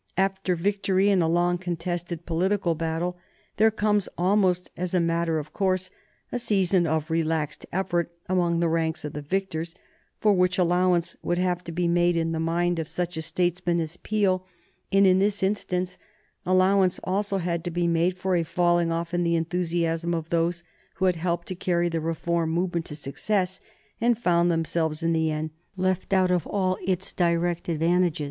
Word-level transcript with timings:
After 0.17 0.55
victory 0.55 1.09
in 1.09 1.21
a 1.21 1.29
long 1.29 1.59
contested 1.59 2.25
political 2.25 2.73
battle 2.73 3.19
there 3.57 3.69
comes, 3.69 4.09
almost 4.17 4.71
as 4.75 4.95
a 4.95 4.99
matter 4.99 5.37
of 5.37 5.53
course, 5.53 5.91
a 6.31 6.39
season 6.39 6.87
of 6.87 7.11
relaxed 7.11 7.67
effort 7.71 8.11
among 8.27 8.61
the 8.61 8.67
ranks 8.67 9.05
of 9.05 9.13
the 9.13 9.21
victors, 9.21 9.75
for 10.19 10.33
which 10.33 10.57
allowance 10.57 11.15
would 11.21 11.37
have 11.37 11.63
to 11.65 11.71
be 11.71 11.87
made 11.87 12.17
in 12.17 12.31
the 12.31 12.39
mind 12.39 12.79
of 12.79 12.87
such 12.87 13.15
a 13.15 13.21
statesman 13.21 13.79
as 13.79 13.95
Peel, 13.97 14.43
and, 14.91 15.05
in 15.05 15.19
this 15.19 15.43
instance, 15.43 15.99
allowance 16.47 16.99
also 17.03 17.37
had 17.37 17.63
to 17.63 17.69
be 17.69 17.85
made 17.87 18.17
for 18.17 18.35
a 18.35 18.41
falling 18.41 18.91
off 18.91 19.13
in 19.13 19.21
the 19.21 19.35
enthusiasm 19.35 20.15
of 20.15 20.31
those 20.31 20.63
who 20.95 21.05
had 21.05 21.17
helped 21.17 21.47
to 21.47 21.53
carry 21.53 21.89
the 21.89 22.01
Reform 22.01 22.49
movement 22.49 22.85
to 22.87 22.95
success, 22.95 23.61
and 24.01 24.17
found 24.17 24.49
themselves 24.49 25.03
in 25.03 25.13
the 25.13 25.29
end 25.29 25.51
left 25.77 26.11
out 26.11 26.31
of 26.31 26.47
all 26.47 26.79
its 26.83 27.13
direct 27.13 27.69
advantages. 27.69 28.19